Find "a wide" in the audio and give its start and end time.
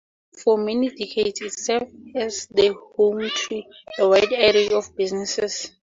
3.99-4.33